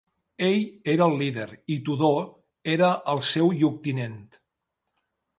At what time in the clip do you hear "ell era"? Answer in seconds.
0.45-1.03